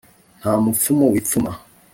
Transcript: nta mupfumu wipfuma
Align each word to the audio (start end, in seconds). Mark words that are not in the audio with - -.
nta 0.39 0.51
mupfumu 0.63 1.05
wipfuma 1.13 1.51